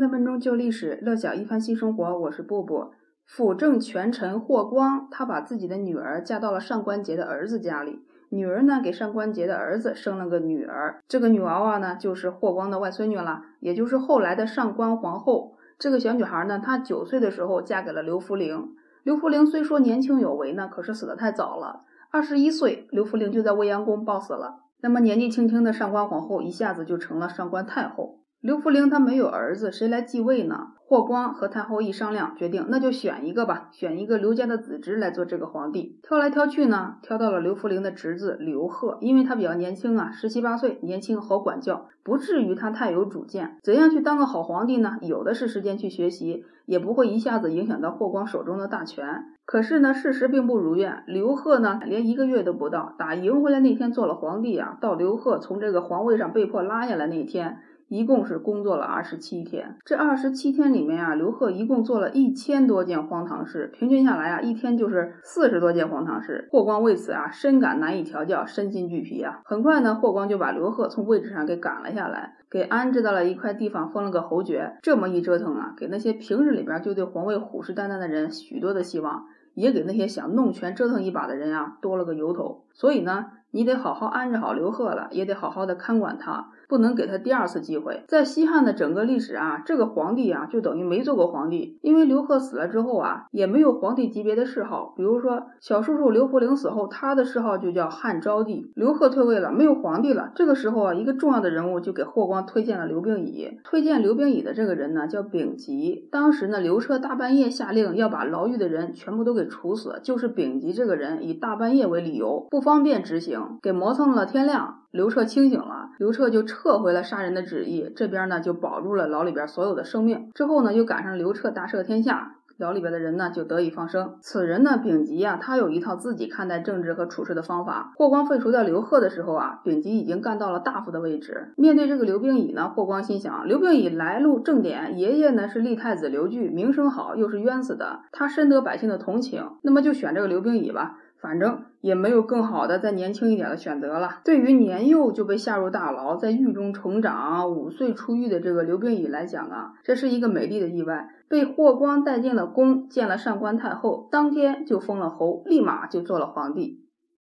[0.00, 2.18] 三分钟旧历史，乐享一番新生活。
[2.20, 2.92] 我是布布。
[3.26, 8.00] 辅政权臣霍光，他把自己的女儿嫁到了上官桀的儿子家里。
[8.30, 11.02] 女儿呢，给上官桀的儿子生了个女儿。
[11.06, 15.52] 这个女娃娃呢，就是霍光的外孙女了，也就是后来的上官皇后。
[15.78, 18.70] 这个小女孩呢，她九岁的时候嫁给了刘弗陵。
[19.02, 21.82] 刘弗陵虽说年轻有为呢，可是死得太早了。
[22.10, 24.60] 二十一岁，刘弗陵就在未央宫暴死了。
[24.80, 28.20] 那么年纪轻轻的上官皇后一下子就成了上官太后。
[28.40, 30.68] 刘弗陵他没有儿子，谁来继位呢？
[30.86, 35.98] 霍光和太后一商量，决定那就选一个吧，选一个刘家的子侄来做这个皇帝。
[36.02, 43.58] 挑来挑去呢，挑到了刘弗陵的侄子刘贺，因为他比较年轻啊，十七八岁，年轻好管教，不至于他太有主见。
[43.62, 44.96] 怎样去当个好皇帝呢？
[45.02, 49.04] 有的是时间去学习，也不会一下子影响到霍光手中的大权。
[49.44, 51.04] 可是呢，事实并不如愿。
[51.06, 57.58] 刘贺呢，连一个月都不到，打赢回来那天做了皇帝啊，到刘贺从这个皇位上被迫拉下来那天。
[57.90, 66.48] 一共是工作了二十七天，这二十七天里面啊，刘贺一共做了一千多件荒唐事，平均下来啊，一天就是四十多件荒唐事。
[66.52, 69.40] 霍光为此啊，深感难以调教，身心俱疲啊。
[69.44, 74.76] 很快呢，霍光就把刘贺从位置上给赶了下来，给安置到了一块地方，封了个侯爵。
[74.82, 82.62] 这么一折腾啊，给那些平日里边就对皇位虎视眈眈的人许多的希望，也给那些想弄权折腾一把的人啊多了个由头。
[82.72, 86.50] 所以呢，你得好好安置好刘贺了，也得好好的看管他。
[86.70, 88.04] 不能给他第二次机会。
[88.06, 91.80] 在西汉的整个历史啊，这个皇帝啊，就等于没做过皇帝。
[91.82, 94.94] 因为刘贺死了之后啊，也没有皇帝级别的谥号。
[94.96, 98.70] 比如说小叔叔刘弗陵死后，他的谥号就叫汉昭帝。
[98.76, 100.30] 刘贺退位了，没有皇帝了。
[100.36, 103.58] 这个时候啊，一个重要的人物就给霍光推荐了刘病已。
[103.64, 106.08] 推荐刘病已的这个人呢，叫丙吉。
[106.12, 114.76] 当时呢，刘彻大半夜下令要把牢狱的人全部都给处死，就是丙吉这个人以大半夜为理由，不方便执行，给磨蹭了天亮。
[114.90, 120.30] 刘彻清醒了，刘彻就撤回了杀人的旨意，这边呢就保住了牢里边所有的生命。
[120.34, 124.18] 之后呢，又赶上刘彻大赦天下，牢里边的人呢就得以放生。
[124.20, 127.94] 此人呢，丙吉啊，他有一套自己看待政治和处事的方法。
[127.96, 131.54] 霍光废除掉刘贺的时候啊，丙吉已经干到了大夫的位置。
[131.56, 140.98] 面对这个刘病已呢，霍光心想：刘病已来路正点，爷爷呢是立太子刘据，名声好，又是冤死的，他深得百姓的同情，那么就选这个刘病已吧。
[141.20, 144.20] 反正也没有更好的再年轻一点的选择了。
[144.24, 151.08] 对于年幼就被下入大牢在狱中成长五岁出狱的这个刘病已来讲啊这是一个美丽的意外。
[151.28, 156.86] 被霍光带进了宫见了上官太后当天就封了侯立马就做了皇帝。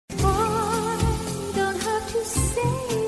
[0.10, 0.16] I
[1.54, 3.01] don't have to say